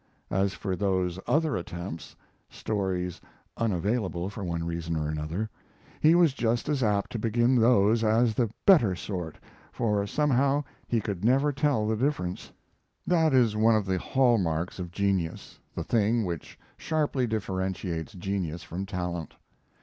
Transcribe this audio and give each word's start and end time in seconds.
As 0.31 0.55
for 0.55 0.75
those 0.75 1.19
other 1.27 1.55
attempts 1.55 2.15
stories 2.49 3.21
"unavailable" 3.55 4.31
for 4.31 4.43
one 4.43 4.63
reason 4.63 4.95
or 4.95 5.07
another 5.07 5.47
he 5.99 6.15
was 6.15 6.33
just 6.33 6.67
as 6.67 6.81
apt 6.81 7.11
to 7.11 7.19
begin 7.19 7.53
those 7.55 8.03
as 8.03 8.33
the 8.33 8.49
better 8.65 8.95
sort, 8.95 9.37
for 9.71 10.07
somehow 10.07 10.63
he 10.87 11.01
could 11.01 11.23
never 11.23 11.51
tell 11.51 11.87
the 11.87 11.95
difference. 11.95 12.51
That 13.05 13.31
is 13.31 13.55
one 13.55 13.75
of 13.75 13.85
the 13.85 13.99
hall 13.99 14.39
marks 14.39 14.79
of 14.79 14.89
genius 14.89 15.59
the 15.75 15.83
thing 15.83 16.25
which 16.25 16.57
sharply 16.77 17.27
differentiates 17.27 18.13
genius 18.13 18.63
from 18.63 18.87
talent. 18.87 19.35